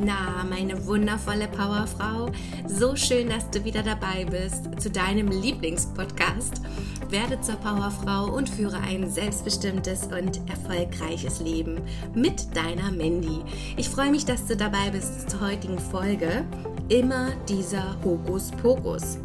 [0.00, 2.30] Na, meine wundervolle Powerfrau,
[2.68, 6.62] so schön, dass du wieder dabei bist zu deinem Lieblingspodcast.
[7.08, 11.80] Werde zur Powerfrau und führe ein selbstbestimmtes und erfolgreiches Leben
[12.14, 13.40] mit deiner Mandy.
[13.76, 16.44] Ich freue mich, dass du dabei bist zur heutigen Folge.
[16.88, 19.18] Immer dieser Hokuspokus.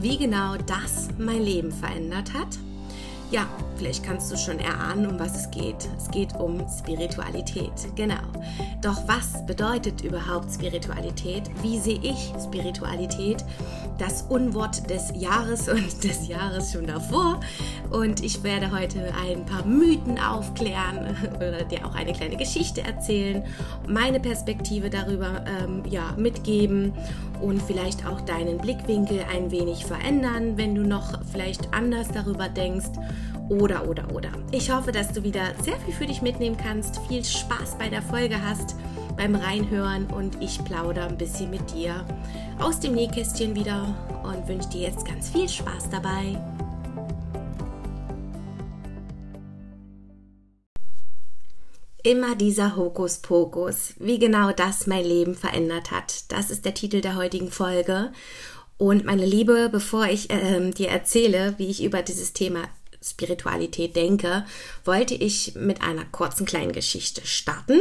[0.00, 2.56] Wie genau das mein Leben verändert hat
[3.30, 3.46] ja,
[3.80, 5.88] vielleicht kannst du schon erahnen, um was es geht.
[5.96, 8.20] Es geht um Spiritualität, genau.
[8.82, 11.44] Doch was bedeutet überhaupt Spiritualität?
[11.62, 13.42] Wie sehe ich Spiritualität?
[13.96, 17.40] Das Unwort des Jahres und des Jahres schon davor.
[17.88, 23.42] Und ich werde heute ein paar Mythen aufklären oder dir auch eine kleine Geschichte erzählen,
[23.88, 26.92] meine Perspektive darüber ähm, ja, mitgeben
[27.40, 32.90] und vielleicht auch deinen Blickwinkel ein wenig verändern, wenn du noch vielleicht anders darüber denkst
[33.50, 34.30] oder, oder, oder.
[34.52, 38.00] Ich hoffe, dass du wieder sehr viel für dich mitnehmen kannst, viel Spaß bei der
[38.00, 38.76] Folge hast,
[39.16, 42.06] beim Reinhören und ich plaudere ein bisschen mit dir
[42.60, 46.38] aus dem Nähkästchen wieder und wünsche dir jetzt ganz viel Spaß dabei.
[52.02, 56.32] Immer dieser Hokuspokus, wie genau das mein Leben verändert hat.
[56.32, 58.12] Das ist der Titel der heutigen Folge.
[58.78, 62.62] Und meine Liebe, bevor ich äh, dir erzähle, wie ich über dieses Thema
[63.02, 64.44] Spiritualität denke,
[64.84, 67.80] wollte ich mit einer kurzen kleinen Geschichte starten,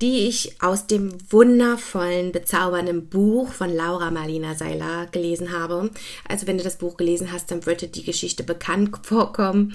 [0.00, 5.90] die ich aus dem wundervollen, bezaubernden Buch von Laura Marlina Seiler gelesen habe.
[6.28, 9.74] Also wenn du das Buch gelesen hast, dann würde die Geschichte bekannt vorkommen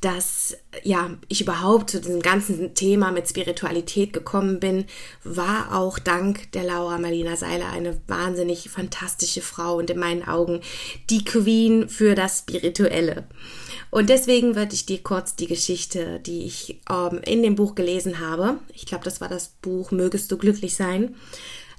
[0.00, 4.84] dass ja ich überhaupt zu diesem ganzen Thema mit Spiritualität gekommen bin,
[5.24, 10.60] war auch dank der Laura Marlina Seiler eine wahnsinnig fantastische Frau und in meinen Augen
[11.10, 13.26] die Queen für das Spirituelle.
[13.90, 18.20] Und deswegen würde ich dir kurz die Geschichte, die ich ähm, in dem Buch gelesen
[18.20, 21.14] habe, ich glaube, das war das Buch Mögest du glücklich sein,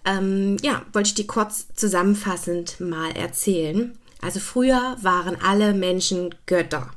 [0.05, 3.97] ähm, ja, wollte ich dir kurz zusammenfassend mal erzählen.
[4.21, 6.91] Also früher waren alle Menschen Götter.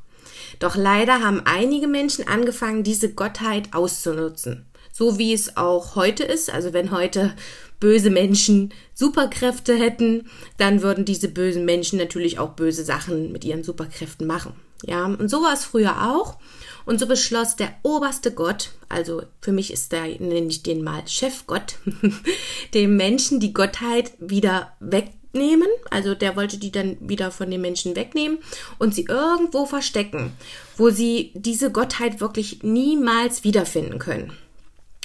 [0.59, 4.67] Doch leider haben einige Menschen angefangen, diese Gottheit auszunutzen.
[4.93, 6.53] So wie es auch heute ist.
[6.53, 7.35] Also wenn heute
[7.81, 10.29] böse Menschen Superkräfte hätten,
[10.59, 14.55] dann würden diese bösen Menschen natürlich auch böse Sachen mit ihren Superkräften machen.
[14.83, 16.39] Ja, und so war es früher auch.
[16.85, 21.07] Und so beschloss der oberste Gott, also für mich ist der, nenne ich den mal
[21.07, 21.77] Chefgott,
[22.75, 25.69] dem Menschen die Gottheit wieder wegnehmen.
[25.91, 28.39] Also der wollte die dann wieder von den Menschen wegnehmen
[28.79, 30.33] und sie irgendwo verstecken,
[30.77, 34.33] wo sie diese Gottheit wirklich niemals wiederfinden können.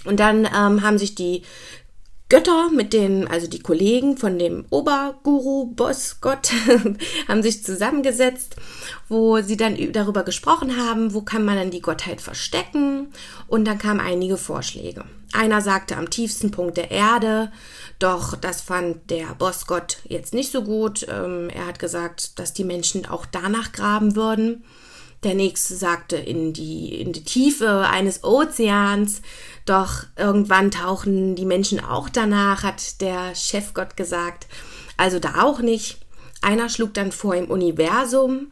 [0.05, 1.43] Und dann ähm, haben sich die
[2.29, 6.51] Götter mit den, also die Kollegen von dem Oberguru, Boss, Gott,
[7.27, 8.57] haben sich zusammengesetzt,
[9.07, 13.13] wo sie dann darüber gesprochen haben, wo kann man dann die Gottheit verstecken.
[13.47, 15.05] Und dann kamen einige Vorschläge.
[15.31, 17.51] Einer sagte am tiefsten Punkt der Erde,
[17.99, 21.07] doch das fand der Bossgott jetzt nicht so gut.
[21.09, 24.65] Ähm, er hat gesagt, dass die Menschen auch danach graben würden.
[25.23, 29.21] Der nächste sagte in die, in die Tiefe eines Ozeans.
[29.65, 34.47] Doch irgendwann tauchen die Menschen auch danach, hat der Chefgott gesagt.
[34.95, 35.97] Also da auch nicht.
[36.41, 38.51] Einer schlug dann vor im Universum.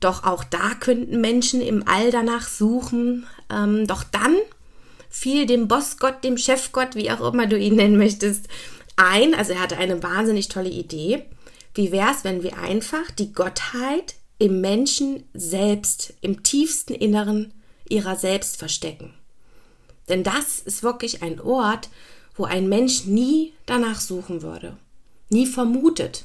[0.00, 3.26] Doch auch da könnten Menschen im All danach suchen.
[3.50, 4.36] Ähm, doch dann
[5.08, 8.48] fiel dem Bossgott, dem Chefgott, wie auch immer du ihn nennen möchtest,
[8.96, 9.34] ein.
[9.34, 11.24] Also er hatte eine wahnsinnig tolle Idee.
[11.74, 17.52] Wie wäre es, wenn wir einfach die Gottheit im Menschen selbst, im tiefsten Inneren
[17.88, 19.14] ihrer selbst verstecken.
[20.08, 21.88] Denn das ist wirklich ein Ort,
[22.34, 24.76] wo ein Mensch nie danach suchen würde,
[25.30, 26.24] nie vermutet.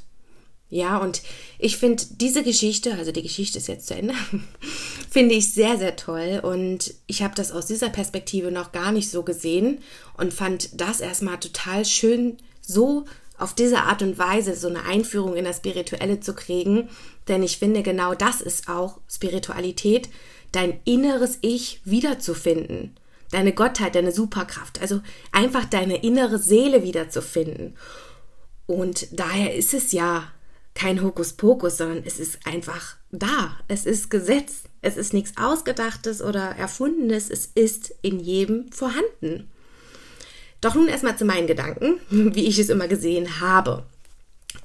[0.72, 1.24] Ja, und
[1.58, 4.14] ich finde diese Geschichte, also die Geschichte ist jetzt zu Ende,
[5.10, 6.42] finde ich sehr, sehr toll.
[6.44, 9.80] Und ich habe das aus dieser Perspektive noch gar nicht so gesehen
[10.16, 13.06] und fand das erstmal total schön, so
[13.40, 16.90] auf diese Art und Weise so eine Einführung in das Spirituelle zu kriegen.
[17.28, 20.10] Denn ich finde, genau das ist auch Spiritualität,
[20.52, 22.96] dein inneres Ich wiederzufinden.
[23.32, 24.82] Deine Gottheit, deine Superkraft.
[24.82, 25.02] Also
[25.32, 27.78] einfach deine innere Seele wiederzufinden.
[28.66, 30.32] Und daher ist es ja
[30.74, 33.58] kein Hokuspokus, sondern es ist einfach da.
[33.68, 34.64] Es ist Gesetz.
[34.82, 37.30] Es ist nichts Ausgedachtes oder Erfundenes.
[37.30, 39.50] Es ist in jedem vorhanden.
[40.62, 43.84] Doch nun erstmal zu meinen Gedanken, wie ich es immer gesehen habe.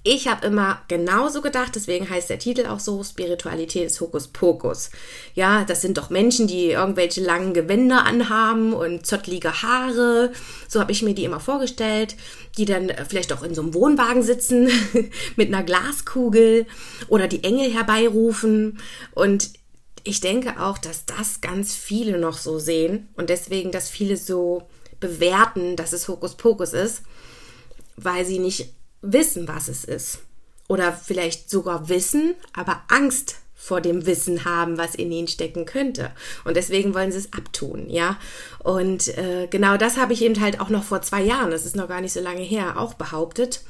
[0.07, 4.91] Ich habe immer genauso gedacht, deswegen heißt der Titel auch so, Spiritualität ist Hokuspokus.
[5.35, 10.33] Ja, das sind doch Menschen, die irgendwelche langen Gewänder anhaben und zottlige Haare.
[10.69, 12.17] So habe ich mir die immer vorgestellt,
[12.59, 14.69] die dann vielleicht auch in so einem Wohnwagen sitzen
[15.37, 16.67] mit einer Glaskugel
[17.09, 18.79] oder die Engel herbeirufen.
[19.15, 19.51] Und
[20.03, 24.69] ich denke auch, dass das ganz viele noch so sehen und deswegen, dass viele so
[25.01, 27.03] bewerten, dass es Hokuspokus ist.
[27.97, 30.19] weil sie nicht wissen, was es ist.
[30.69, 36.11] Oder vielleicht sogar wissen, aber Angst vor dem Wissen haben, was in ihnen stecken könnte.
[36.45, 38.19] Und deswegen wollen sie es abtun, ja.
[38.59, 41.77] Und äh, genau das habe ich eben halt auch noch vor zwei Jahren, das ist
[41.77, 43.63] noch gar nicht so lange her, auch behauptet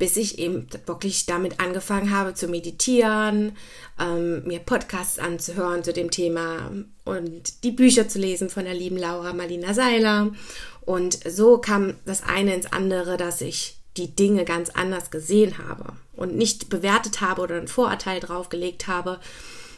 [0.00, 3.52] bis ich eben wirklich damit angefangen habe zu meditieren,
[4.00, 6.72] ähm, mir Podcasts anzuhören zu dem Thema
[7.04, 10.32] und die Bücher zu lesen von der lieben Laura Marlina Seiler.
[10.80, 15.92] Und so kam das eine ins andere, dass ich die Dinge ganz anders gesehen habe
[16.16, 19.20] und nicht bewertet habe oder ein Vorurteil draufgelegt habe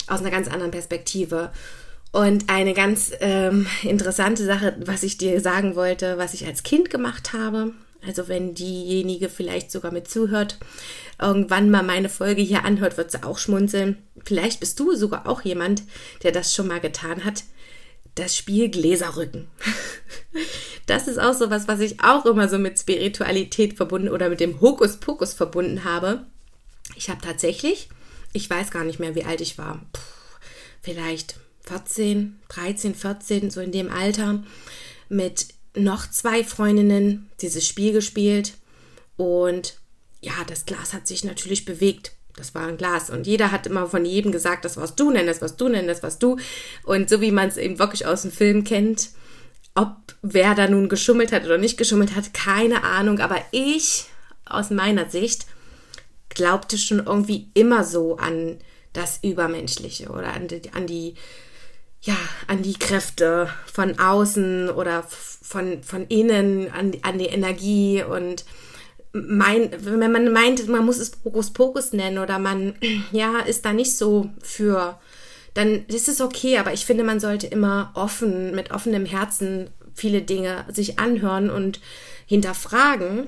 [0.07, 1.51] aus einer ganz anderen Perspektive.
[2.13, 6.91] Und eine ganz ähm, interessante Sache, was ich dir sagen wollte, was ich als Kind
[6.91, 7.73] gemacht habe,
[8.07, 10.59] also wenn diejenige vielleicht sogar mit zuhört,
[11.21, 13.99] irgendwann mal meine Folge hier anhört, wird sie auch schmunzeln.
[14.25, 15.83] Vielleicht bist du sogar auch jemand,
[16.23, 17.45] der das schon mal getan hat.
[18.15, 19.49] Das Spiel Gläserrücken.
[20.87, 24.41] Das ist auch so was, was ich auch immer so mit Spiritualität verbunden oder mit
[24.41, 26.27] dem Hokuspokus verbunden habe.
[26.97, 27.89] Ich habe tatsächlich,
[28.33, 30.01] ich weiß gar nicht mehr, wie alt ich war, Puh,
[30.83, 34.43] vielleicht 14, 13, 14, so in dem Alter,
[35.09, 38.55] mit noch zwei Freundinnen dieses Spiel gespielt
[39.17, 39.79] und
[40.21, 42.13] ja, das Glas hat sich natürlich bewegt.
[42.37, 45.27] Das war ein Glas und jeder hat immer von jedem gesagt, das warst du, nenn
[45.27, 46.39] das was du, nenn das was du.
[46.85, 49.11] Und so wie man es eben wirklich aus dem Film kennt,
[49.75, 53.19] ob wer da nun geschummelt hat oder nicht geschummelt hat, keine Ahnung.
[53.21, 54.07] Aber ich,
[54.47, 55.47] aus meiner Sicht,
[56.31, 58.59] glaubte schon irgendwie immer so an
[58.93, 61.15] das Übermenschliche oder an die, an die
[62.03, 62.17] ja,
[62.49, 68.45] an die Kräfte von außen oder von, von innen, an, an die Energie und
[69.13, 72.75] mein, wenn man meint, man muss es Hokuspokus nennen oder man,
[73.13, 74.99] ja, ist da nicht so für,
[75.55, 80.23] dann ist es okay, aber ich finde, man sollte immer offen, mit offenem Herzen viele
[80.23, 81.81] Dinge sich anhören und
[82.27, 83.27] hinterfragen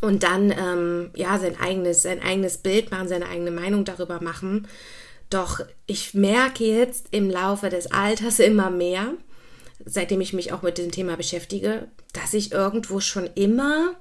[0.00, 4.66] und dann, ähm, ja, sein eigenes, sein eigenes Bild machen, seine eigene Meinung darüber machen.
[5.30, 9.14] Doch ich merke jetzt im Laufe des Alters immer mehr,
[9.84, 13.94] seitdem ich mich auch mit dem Thema beschäftige, dass ich irgendwo schon immer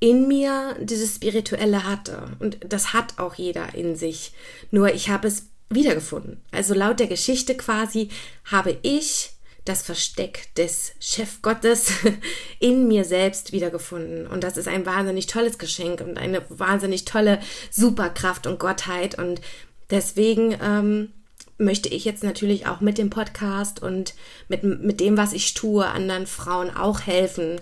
[0.00, 2.36] in mir dieses Spirituelle hatte.
[2.38, 4.32] Und das hat auch jeder in sich.
[4.70, 6.40] Nur ich habe es wiedergefunden.
[6.50, 8.08] Also laut der Geschichte quasi
[8.44, 9.32] habe ich
[9.64, 11.92] das Versteck des Chefgottes
[12.58, 14.26] in mir selbst wiedergefunden.
[14.26, 17.40] Und das ist ein wahnsinnig tolles Geschenk und eine wahnsinnig tolle
[17.70, 19.18] Superkraft und Gottheit.
[19.18, 19.42] Und
[19.90, 21.12] Deswegen ähm,
[21.58, 24.14] möchte ich jetzt natürlich auch mit dem Podcast und
[24.48, 27.60] mit, mit dem, was ich tue, anderen Frauen auch helfen,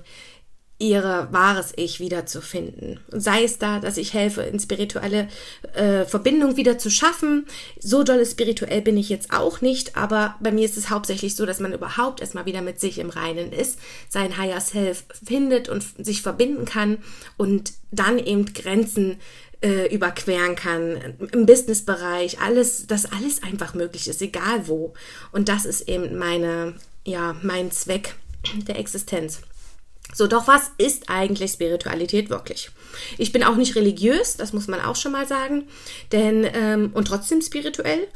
[0.79, 3.01] ihre wahres Ich wiederzufinden.
[3.09, 5.29] Sei es da, dass ich helfe, in spirituelle
[5.73, 7.47] äh, Verbindung wieder zu schaffen.
[7.81, 11.47] So doll spirituell bin ich jetzt auch nicht, aber bei mir ist es hauptsächlich so,
[11.47, 13.79] dass man überhaupt erstmal wieder mit sich im Reinen ist,
[14.11, 16.99] sein Higher Self findet und sich verbinden kann
[17.39, 19.17] und dann eben Grenzen
[19.67, 24.95] äh, überqueren kann, im Businessbereich, alles, dass alles einfach möglich ist, egal wo.
[25.33, 26.75] Und das ist eben meine,
[27.05, 28.15] ja, mein Zweck
[28.69, 29.41] der Existenz.
[30.15, 32.71] So, doch was ist eigentlich Spiritualität wirklich?
[33.19, 35.67] Ich bin auch nicht religiös, das muss man auch schon mal sagen,
[36.13, 38.07] denn ähm, und trotzdem spirituell.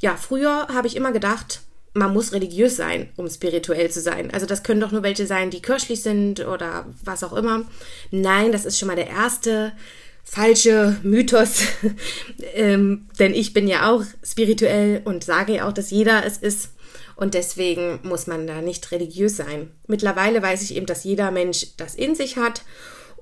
[0.00, 1.60] Ja, früher habe ich immer gedacht,
[1.92, 4.30] man muss religiös sein, um spirituell zu sein.
[4.32, 7.66] Also das können doch nur welche sein, die kirchlich sind oder was auch immer.
[8.10, 9.72] Nein, das ist schon mal der erste
[10.24, 11.62] falsche Mythos,
[12.54, 16.70] ähm, denn ich bin ja auch spirituell und sage ja auch, dass jeder es ist.
[17.16, 19.70] Und deswegen muss man da nicht religiös sein.
[19.86, 22.62] Mittlerweile weiß ich eben, dass jeder Mensch das in sich hat.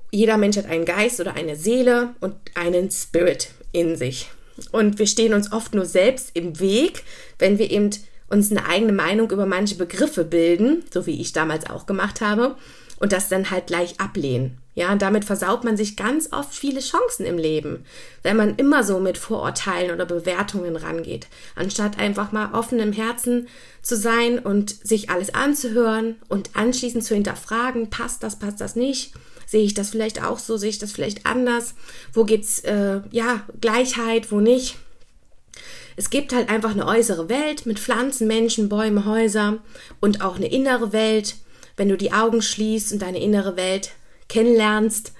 [0.09, 4.29] Jeder Mensch hat einen Geist oder eine Seele und einen Spirit in sich.
[4.71, 7.03] Und wir stehen uns oft nur selbst im Weg,
[7.37, 7.91] wenn wir eben
[8.29, 12.55] uns eine eigene Meinung über manche Begriffe bilden, so wie ich damals auch gemacht habe,
[12.99, 14.57] und das dann halt gleich ablehnen.
[14.75, 17.85] Ja, und damit versaut man sich ganz oft viele Chancen im Leben,
[18.23, 23.47] wenn man immer so mit Vorurteilen oder Bewertungen rangeht, anstatt einfach mal offen im Herzen
[23.83, 29.13] zu sein und sich alles anzuhören und anschließend zu hinterfragen, passt das, passt das nicht?
[29.45, 31.75] Sehe ich das vielleicht auch so, sehe ich das vielleicht anders?
[32.11, 34.77] Wo gibt's äh, ja Gleichheit, wo nicht?
[35.95, 39.59] Es gibt halt einfach eine äußere Welt mit Pflanzen, Menschen, Bäume, Häuser
[39.99, 41.35] und auch eine innere Welt.
[41.77, 43.91] Wenn du die Augen schließt und deine innere Welt
[44.29, 45.13] kennenlernst,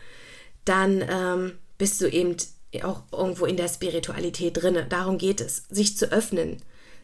[0.65, 2.38] dann ähm, bist du eben
[2.83, 4.86] auch irgendwo in der Spiritualität drinne.
[4.88, 6.57] Darum geht es, sich zu öffnen,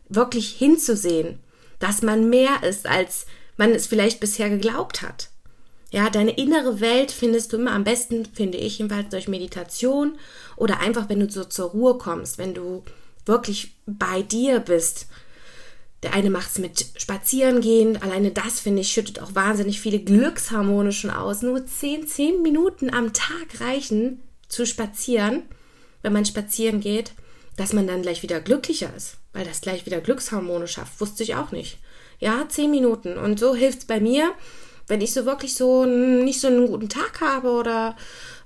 [0.07, 1.39] wirklich hinzusehen,
[1.79, 3.25] dass man mehr ist, als
[3.57, 5.29] man es vielleicht bisher geglaubt hat.
[5.91, 10.17] Ja, deine innere Welt findest du immer am besten, finde ich, jedenfalls durch Meditation
[10.55, 12.83] oder einfach, wenn du so zur Ruhe kommst, wenn du
[13.25, 15.07] wirklich bei dir bist.
[16.03, 18.01] Der eine macht es mit Spazierengehen.
[18.01, 21.41] Alleine das, finde ich, schüttet auch wahnsinnig viele Glückshormone schon aus.
[21.41, 25.43] Nur 10, 10 Minuten am Tag reichen zu spazieren,
[26.01, 27.11] wenn man spazieren geht,
[27.57, 31.01] dass man dann gleich wieder glücklicher ist, weil das gleich wieder Glückshormone schafft.
[31.01, 31.79] Wusste ich auch nicht.
[32.19, 33.17] Ja, 10 Minuten.
[33.17, 34.31] Und so hilft es bei mir,
[34.87, 37.97] wenn ich so wirklich so nicht so einen guten Tag habe oder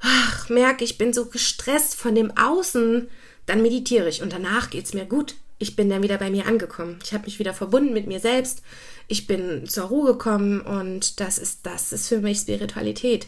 [0.01, 3.07] ach, merke, ich bin so gestresst von dem Außen,
[3.45, 6.45] dann meditiere ich und danach geht es mir gut ich bin dann wieder bei mir
[6.47, 6.99] angekommen.
[7.03, 8.61] Ich habe mich wieder verbunden mit mir selbst.
[9.07, 13.27] Ich bin zur Ruhe gekommen und das ist, das ist für mich Spiritualität.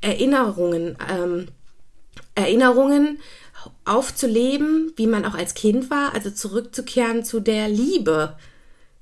[0.00, 1.48] Erinnerungen, ähm,
[2.34, 3.18] Erinnerungen
[3.84, 8.36] aufzuleben, wie man auch als Kind war, also zurückzukehren zu der Liebe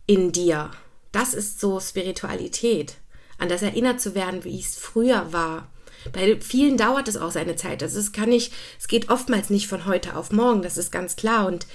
[0.06, 0.70] in dir.
[1.12, 2.96] Das ist so Spiritualität.
[3.38, 5.68] An das erinnert zu werden, wie es früher war.
[6.12, 7.82] Bei vielen dauert es auch seine Zeit.
[7.82, 11.16] Also es kann nicht, es geht oftmals nicht von heute auf morgen, das ist ganz
[11.16, 11.46] klar.
[11.46, 11.66] Und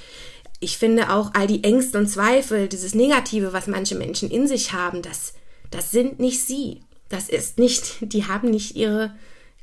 [0.60, 4.74] ich finde auch all die Ängste und Zweifel, dieses Negative, was manche Menschen in sich
[4.74, 5.34] haben, das,
[5.72, 6.82] das sind nicht sie.
[7.10, 9.16] Das ist nicht, die haben nicht ihre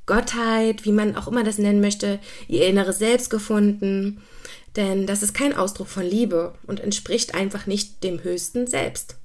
[0.07, 2.19] Gottheit, wie man auch immer das nennen möchte,
[2.49, 4.23] ihr inneres Selbst gefunden.
[4.77, 9.17] Denn das ist kein Ausdruck von Liebe und entspricht einfach nicht dem höchsten Selbst.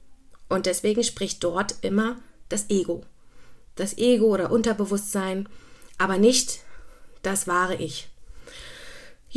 [0.50, 2.18] Und deswegen spricht dort immer
[2.50, 3.04] das Ego.
[3.76, 5.48] Das Ego oder Unterbewusstsein,
[5.98, 6.60] aber nicht
[7.22, 8.10] das wahre Ich.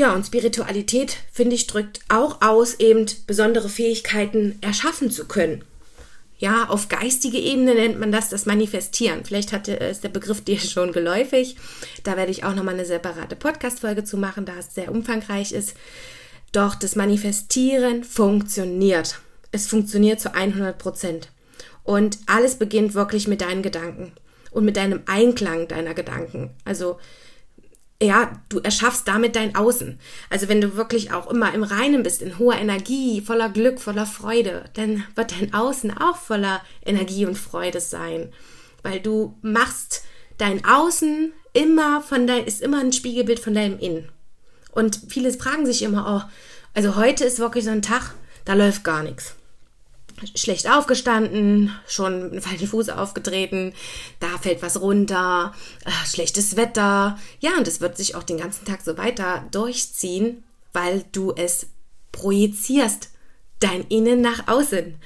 [0.01, 5.63] Ja, und Spiritualität, finde ich, drückt auch aus, eben besondere Fähigkeiten erschaffen zu können.
[6.39, 9.27] Ja, auf geistige Ebene nennt man das das Manifestieren.
[9.27, 11.57] Vielleicht hat, ist der Begriff dir schon geläufig.
[12.03, 15.75] Da werde ich auch nochmal eine separate Podcast-Folge zu machen, da es sehr umfangreich ist.
[16.51, 19.19] Doch das Manifestieren funktioniert.
[19.53, 21.29] Es funktioniert zu 100 Prozent.
[21.85, 24.13] Und alles beginnt wirklich mit deinen Gedanken
[24.51, 26.55] und mit deinem Einklang deiner Gedanken.
[26.65, 26.99] Also
[28.03, 29.99] ja, du erschaffst damit dein Außen.
[30.31, 34.07] Also wenn du wirklich auch immer im Reinen bist, in hoher Energie, voller Glück, voller
[34.07, 38.33] Freude, dann wird dein Außen auch voller Energie und Freude sein.
[38.83, 40.05] Weil du machst
[40.39, 44.09] dein Außen immer von dein, ist immer ein Spiegelbild von deinem Innen.
[44.73, 46.31] Und viele fragen sich immer, oh,
[46.73, 48.15] also heute ist wirklich so ein Tag,
[48.45, 49.35] da läuft gar nichts
[50.35, 53.73] schlecht aufgestanden, schon dem falschen Fuß aufgetreten,
[54.19, 57.19] da fällt was runter, äh, schlechtes Wetter.
[57.41, 61.67] Ja, und es wird sich auch den ganzen Tag so weiter durchziehen, weil du es
[62.13, 63.11] projizierst,
[63.61, 64.97] dein Innen nach außen.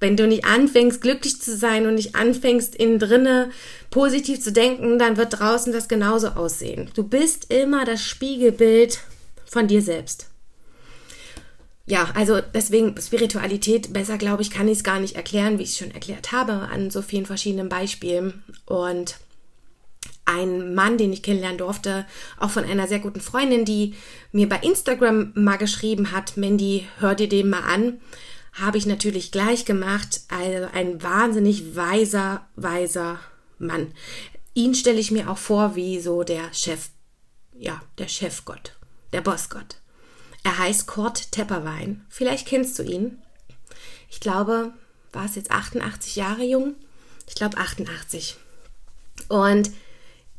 [0.00, 3.50] Wenn du nicht anfängst, glücklich zu sein und nicht anfängst, innen drinne
[3.90, 6.90] positiv zu denken, dann wird draußen das genauso aussehen.
[6.94, 9.00] Du bist immer das Spiegelbild
[9.44, 10.28] von dir selbst
[11.88, 15.70] ja, also deswegen Spiritualität, besser glaube ich, kann ich es gar nicht erklären, wie ich
[15.70, 18.44] es schon erklärt habe, an so vielen verschiedenen Beispielen.
[18.66, 19.16] Und
[20.26, 22.04] ein Mann, den ich kennenlernen durfte,
[22.38, 23.94] auch von einer sehr guten Freundin, die
[24.32, 28.02] mir bei Instagram mal geschrieben hat, Mandy, hör dir den mal an,
[28.52, 30.20] habe ich natürlich gleich gemacht.
[30.28, 33.18] Also ein wahnsinnig weiser, weiser
[33.58, 33.94] Mann.
[34.52, 36.90] Ihn stelle ich mir auch vor wie so der Chef,
[37.58, 38.74] ja, der Chefgott,
[39.14, 39.76] der Bossgott.
[40.44, 42.04] Er heißt Kurt Tepperwein.
[42.08, 43.18] Vielleicht kennst du ihn.
[44.10, 44.72] Ich glaube,
[45.12, 46.74] war es jetzt 88 Jahre jung?
[47.26, 48.36] Ich glaube 88.
[49.28, 49.70] Und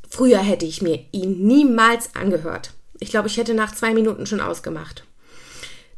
[0.10, 2.72] früher hätte ich mir ihn niemals angehört.
[3.00, 5.04] Ich glaube, ich hätte nach zwei Minuten schon ausgemacht.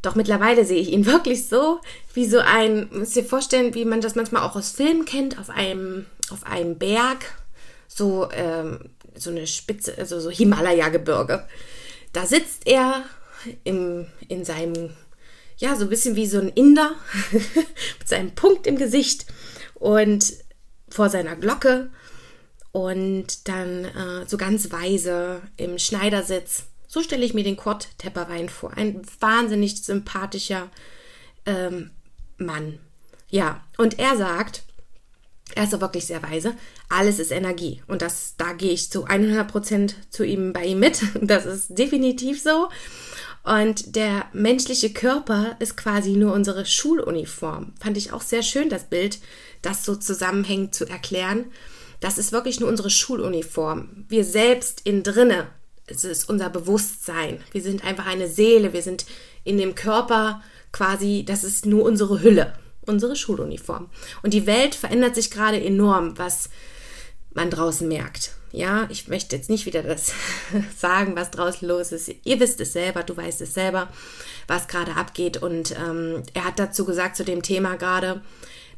[0.02, 1.80] Doch mittlerweile sehe ich ihn wirklich so,
[2.12, 5.48] wie so ein, müsst ihr vorstellen, wie man das manchmal auch aus Filmen kennt, auf
[5.48, 7.24] einem, auf einem Berg,
[7.88, 11.46] so, ähm, so eine Spitze, also so Himalaya-Gebirge.
[12.12, 13.04] Da sitzt er
[13.64, 14.90] im, in seinem,
[15.56, 16.92] ja, so ein bisschen wie so ein Inder
[17.32, 19.26] mit seinem Punkt im Gesicht
[19.74, 20.32] und
[20.88, 21.90] vor seiner Glocke
[22.72, 26.64] und dann äh, so ganz weise im Schneidersitz.
[26.88, 28.76] So stelle ich mir den Kurt Tepperwein vor.
[28.76, 30.70] Ein wahnsinnig sympathischer
[31.46, 31.90] ähm,
[32.38, 32.78] Mann.
[33.28, 34.62] Ja, und er sagt,
[35.54, 36.54] er ist auch wirklich sehr weise,
[36.88, 37.82] alles ist Energie.
[37.86, 41.02] Und das, da gehe ich zu 100% zu ihm bei ihm mit.
[41.20, 42.68] Das ist definitiv so.
[43.42, 47.72] Und der menschliche Körper ist quasi nur unsere Schuluniform.
[47.80, 49.18] Fand ich auch sehr schön, das Bild,
[49.62, 51.46] das so zusammenhängt zu erklären.
[52.00, 54.04] Das ist wirklich nur unsere Schuluniform.
[54.08, 55.48] Wir selbst in drinne,
[55.86, 57.40] es ist unser Bewusstsein.
[57.50, 58.72] Wir sind einfach eine Seele.
[58.72, 59.06] Wir sind
[59.44, 62.54] in dem Körper quasi, das ist nur unsere Hülle,
[62.86, 63.90] unsere Schuluniform.
[64.22, 66.48] Und die Welt verändert sich gerade enorm, was
[67.34, 68.36] man draußen merkt.
[68.52, 70.12] Ja, ich möchte jetzt nicht wieder das
[70.76, 72.14] sagen, was draußen los ist.
[72.24, 73.88] Ihr wisst es selber, du weißt es selber,
[74.46, 75.38] was gerade abgeht.
[75.38, 78.20] Und ähm, er hat dazu gesagt, zu dem Thema gerade,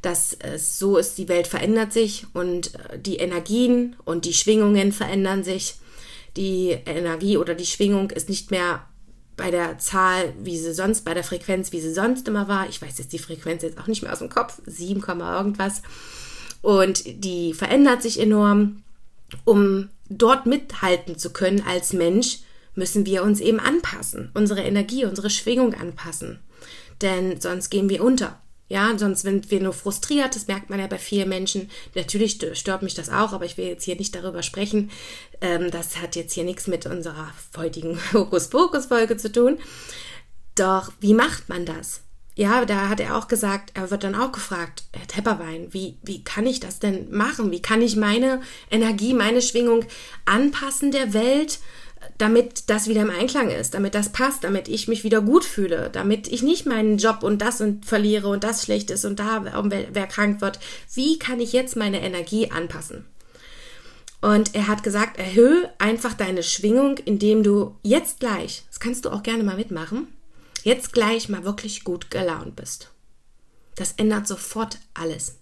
[0.00, 4.92] dass es so ist, die Welt verändert sich und äh, die Energien und die Schwingungen
[4.92, 5.74] verändern sich.
[6.36, 8.84] Die Energie oder die Schwingung ist nicht mehr
[9.36, 12.68] bei der Zahl, wie sie sonst, bei der Frequenz, wie sie sonst immer war.
[12.68, 15.82] Ich weiß jetzt die Frequenz jetzt auch nicht mehr aus dem Kopf, 7, irgendwas.
[16.62, 18.83] Und die verändert sich enorm.
[19.44, 22.38] Um dort mithalten zu können als Mensch,
[22.74, 26.40] müssen wir uns eben anpassen, unsere Energie, unsere Schwingung anpassen.
[27.02, 28.40] Denn sonst gehen wir unter.
[28.68, 31.70] Ja, sonst sind wir nur frustriert, das merkt man ja bei vielen Menschen.
[31.94, 34.90] Natürlich stört mich das auch, aber ich will jetzt hier nicht darüber sprechen.
[35.40, 39.58] Ähm, das hat jetzt hier nichts mit unserer heutigen Hokus-Pokus-Folge zu tun.
[40.54, 42.03] Doch wie macht man das?
[42.36, 46.24] Ja, da hat er auch gesagt, er wird dann auch gefragt, Herr Tepperwein, wie, wie
[46.24, 47.52] kann ich das denn machen?
[47.52, 49.84] Wie kann ich meine Energie, meine Schwingung
[50.24, 51.60] anpassen der Welt?
[52.18, 55.90] damit das wieder im Einklang ist, damit das passt, damit ich mich wieder gut fühle,
[55.90, 59.44] damit ich nicht meinen Job und das und verliere und das schlecht ist und da
[59.64, 60.58] wer, wer krank wird.
[60.92, 63.04] Wie kann ich jetzt meine Energie anpassen?
[64.20, 69.10] Und er hat gesagt, erhöhe einfach deine Schwingung, indem du jetzt gleich, das kannst du
[69.10, 70.08] auch gerne mal mitmachen,
[70.64, 72.90] jetzt gleich mal wirklich gut gelaunt bist.
[73.76, 75.36] Das ändert sofort alles.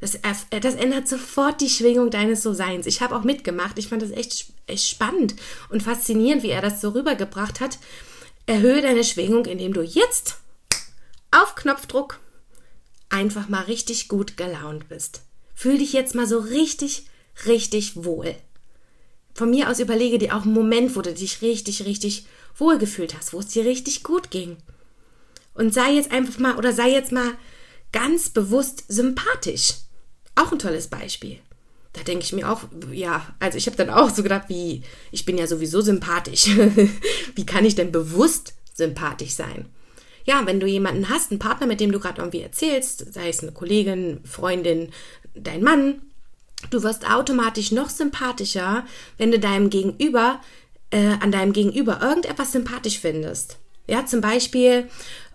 [0.00, 0.18] Das,
[0.50, 2.86] das ändert sofort die Schwingung deines So-Seins.
[2.86, 3.78] Ich habe auch mitgemacht.
[3.78, 5.34] Ich fand das echt, echt spannend
[5.70, 7.78] und faszinierend, wie er das so rübergebracht hat.
[8.46, 10.36] Erhöhe deine Schwingung, indem du jetzt
[11.30, 12.20] auf Knopfdruck
[13.08, 15.22] einfach mal richtig gut gelaunt bist.
[15.54, 17.06] Fühl dich jetzt mal so richtig,
[17.46, 18.34] richtig wohl.
[19.32, 23.16] Von mir aus überlege dir auch einen Moment, wo du dich richtig, richtig wohl gefühlt
[23.16, 24.56] hast, wo es dir richtig gut ging.
[25.54, 27.32] Und sei jetzt einfach mal oder sei jetzt mal
[27.92, 29.74] ganz bewusst sympathisch.
[30.34, 31.38] Auch ein tolles Beispiel.
[31.92, 34.82] Da denke ich mir auch, ja, also ich habe dann auch so gedacht, wie,
[35.12, 36.46] ich bin ja sowieso sympathisch.
[37.36, 39.68] wie kann ich denn bewusst sympathisch sein?
[40.24, 43.42] Ja, wenn du jemanden hast, einen Partner, mit dem du gerade irgendwie erzählst, sei es
[43.42, 44.90] eine Kollegin, Freundin,
[45.34, 46.02] dein Mann,
[46.70, 48.84] du wirst automatisch noch sympathischer,
[49.16, 50.40] wenn du deinem Gegenüber,
[50.94, 53.58] äh, an deinem Gegenüber irgendetwas sympathisch findest.
[53.86, 54.88] Ja, zum Beispiel,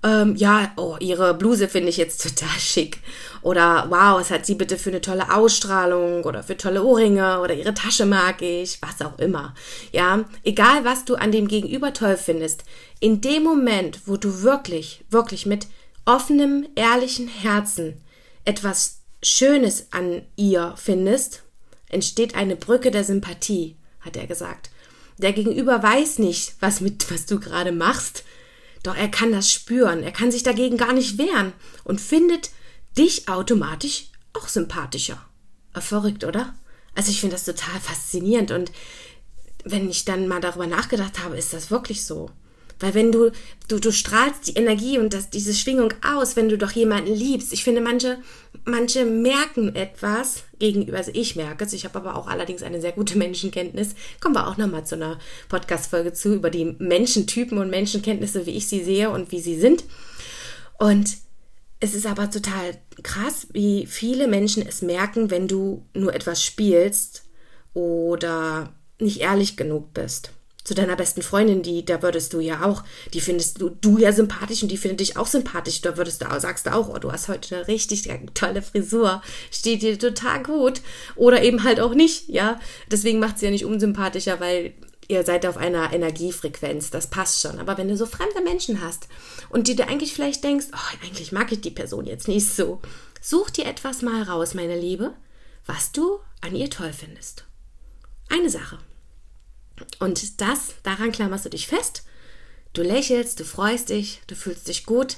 [0.04, 3.00] ähm, ja, oh, ihre Bluse finde ich jetzt total schick.
[3.42, 7.54] Oder wow, was hat sie bitte für eine tolle Ausstrahlung oder für tolle Ohrringe oder
[7.54, 9.54] ihre Tasche mag ich, was auch immer.
[9.92, 12.64] Ja, egal was du an dem Gegenüber toll findest,
[13.01, 15.68] in dem Moment, wo du wirklich, wirklich mit
[16.05, 18.01] offenem, ehrlichen Herzen
[18.46, 21.44] etwas Schönes an ihr findest,
[21.90, 24.70] entsteht eine Brücke der Sympathie, hat er gesagt.
[25.20, 28.24] Der Gegenüber weiß nicht, was mit, was du gerade machst,
[28.84, 31.51] doch er kann das spüren, er kann sich dagegen gar nicht wehren
[31.84, 32.51] und findet
[32.98, 35.22] dich automatisch auch sympathischer.
[35.74, 36.55] Äh, verrückt, oder?
[36.96, 38.72] Also ich finde das total faszinierend und
[39.66, 42.32] wenn ich dann mal darüber nachgedacht habe, ist das wirklich so.
[42.79, 43.31] Weil wenn du,
[43.68, 47.51] du, du strahlst die Energie und das, diese Schwingung aus, wenn du doch jemanden liebst.
[47.51, 48.20] Ich finde, manche,
[48.65, 52.94] manche merken etwas gegenüber, also ich merke es, ich habe aber auch allerdings eine sehr
[52.94, 53.96] gute Menschenkenntnis.
[54.22, 58.68] Kommen wir auch nochmal zu einer Podcast-Folge zu über die Menschentypen und Menschenkenntnisse, wie ich
[58.68, 59.83] sie sehe und wie sie sind.
[60.77, 61.18] Und
[61.81, 67.24] es ist aber total krass, wie viele Menschen es merken, wenn du nur etwas spielst
[67.74, 70.31] oder nicht ehrlich genug bist
[70.70, 72.84] zu deiner besten Freundin, die, da würdest du ja auch,
[73.16, 75.82] die findest du, du ja sympathisch und die findet dich auch sympathisch.
[75.82, 79.24] Da würdest du auch, sagst du auch, oh, du hast heute eine richtig tolle Frisur,
[79.50, 80.82] steht dir total gut.
[81.16, 82.60] Oder eben halt auch nicht, ja.
[82.92, 84.75] Deswegen macht sie ja nicht unsympathischer, weil
[85.08, 87.58] ihr seid auf einer Energiefrequenz, das passt schon.
[87.58, 89.08] Aber wenn du so fremde Menschen hast
[89.50, 92.79] und die dir eigentlich vielleicht denkst, oh, eigentlich mag ich die Person jetzt nicht so,
[93.22, 95.16] such dir etwas mal raus, meine Liebe,
[95.66, 97.46] was du an ihr toll findest.
[98.29, 98.77] Eine Sache.
[100.00, 102.03] Und das, daran klammerst du dich fest.
[102.74, 105.18] Du lächelst, du freust dich, du fühlst dich gut.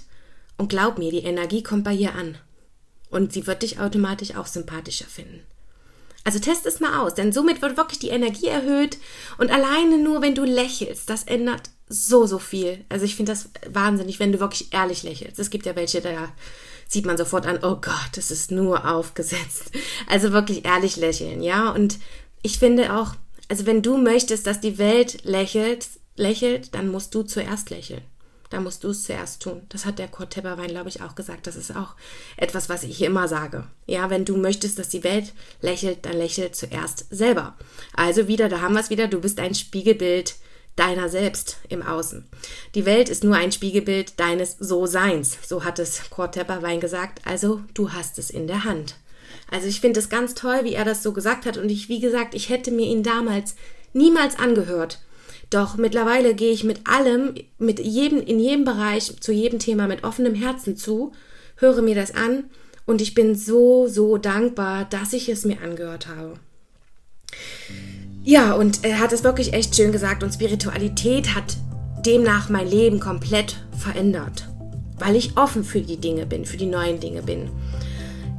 [0.58, 2.38] Und glaub mir, die Energie kommt bei ihr an.
[3.10, 5.42] Und sie wird dich automatisch auch sympathischer finden.
[6.24, 8.98] Also test es mal aus, denn somit wird wirklich die Energie erhöht.
[9.38, 12.86] Und alleine nur, wenn du lächelst, das ändert so, so viel.
[12.90, 15.40] Also ich finde das wahnsinnig, wenn du wirklich ehrlich lächelst.
[15.40, 16.32] Es gibt ja welche, da
[16.88, 19.72] sieht man sofort an, oh Gott, das ist nur aufgesetzt.
[20.08, 21.72] Also wirklich ehrlich lächeln, ja.
[21.72, 21.98] Und
[22.44, 23.16] ich finde auch,
[23.52, 25.86] also wenn du möchtest, dass die Welt lächelt,
[26.16, 28.02] lächelt, dann musst du zuerst lächeln.
[28.50, 29.64] Da musst du es zuerst tun.
[29.68, 31.48] Das hat der Kurt Tepperwein, glaube ich, auch gesagt.
[31.48, 31.96] Das ist auch
[32.38, 33.68] etwas, was ich immer sage.
[33.88, 37.58] Ja, wenn du möchtest, dass die Welt lächelt, dann lächel zuerst selber.
[37.94, 40.36] Also wieder, da haben wir es wieder, du bist ein Spiegelbild
[40.78, 42.30] deiner selbst im Außen.
[42.74, 45.38] Die Welt ist nur ein Spiegelbild deines So-Seins.
[45.46, 47.20] So hat es Kurt Tepperwein gesagt.
[47.26, 48.96] Also du hast es in der Hand.
[49.52, 51.58] Also ich finde es ganz toll, wie er das so gesagt hat.
[51.58, 53.56] Und ich, wie gesagt, ich hätte mir ihn damals
[53.94, 55.00] niemals angehört.
[55.52, 60.06] Doch mittlerweile gehe ich mit allem, mit jedem, in jedem Bereich, zu jedem Thema mit
[60.06, 61.12] offenem Herzen zu,
[61.58, 62.46] höre mir das an
[62.86, 66.36] und ich bin so, so dankbar, dass ich es mir angehört habe.
[68.24, 71.58] Ja, und er hat es wirklich echt schön gesagt und Spiritualität hat
[72.06, 74.48] demnach mein Leben komplett verändert,
[75.00, 77.50] weil ich offen für die Dinge bin, für die neuen Dinge bin.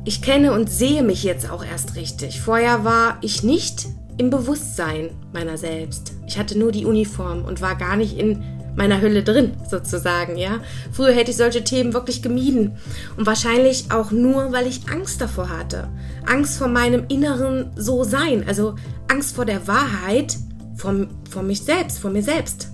[0.05, 2.41] Ich kenne und sehe mich jetzt auch erst richtig.
[2.41, 3.87] Vorher war ich nicht
[4.19, 6.13] im Bewusstsein meiner selbst.
[6.27, 8.43] Ich hatte nur die Uniform und war gar nicht in
[8.75, 10.61] meiner Hülle drin, sozusagen, ja.
[10.91, 12.77] Früher hätte ich solche Themen wirklich gemieden.
[13.17, 15.89] Und wahrscheinlich auch nur, weil ich Angst davor hatte.
[16.27, 18.45] Angst vor meinem inneren So-Sein.
[18.49, 18.75] Also
[19.09, 20.37] Angst vor der Wahrheit,
[20.75, 22.71] vor, vor mich selbst, vor mir selbst.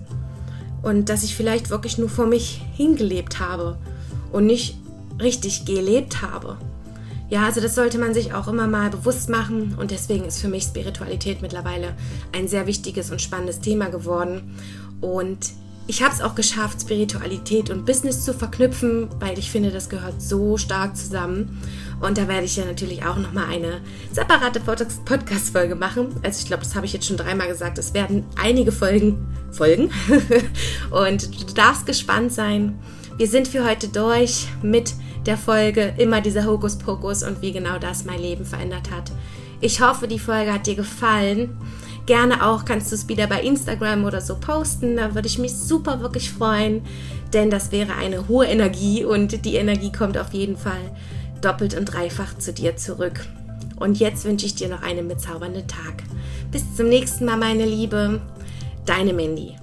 [0.82, 3.78] Und dass ich vielleicht wirklich nur vor mich hingelebt habe
[4.32, 4.78] und nicht
[5.20, 6.56] richtig gelebt habe.
[7.30, 10.48] Ja, also das sollte man sich auch immer mal bewusst machen und deswegen ist für
[10.48, 11.94] mich Spiritualität mittlerweile
[12.32, 14.56] ein sehr wichtiges und spannendes Thema geworden.
[15.00, 15.52] Und
[15.86, 20.20] ich habe es auch geschafft, Spiritualität und Business zu verknüpfen, weil ich finde, das gehört
[20.20, 21.62] so stark zusammen.
[22.00, 23.80] Und da werde ich ja natürlich auch nochmal eine
[24.12, 26.14] separate Podcast-Folge machen.
[26.22, 27.78] Also ich glaube, das habe ich jetzt schon dreimal gesagt.
[27.78, 29.90] Es werden einige Folgen folgen.
[30.90, 32.78] und du darfst gespannt sein.
[33.16, 34.92] Wir sind für heute durch mit
[35.28, 39.12] der Folge immer dieser Hokuspokus und wie genau das mein Leben verändert hat.
[39.60, 41.54] Ich hoffe, die Folge hat dir gefallen.
[42.06, 44.96] Gerne auch kannst du es wieder bei Instagram oder so posten.
[44.96, 46.80] Da würde ich mich super wirklich freuen,
[47.34, 50.96] denn das wäre eine hohe Energie und die Energie kommt auf jeden Fall
[51.42, 53.20] doppelt und dreifach zu dir zurück.
[53.76, 56.04] Und jetzt wünsche ich dir noch einen bezaubernden Tag.
[56.50, 58.22] Bis zum nächsten Mal, meine Liebe.
[58.86, 59.56] Deine Mandy.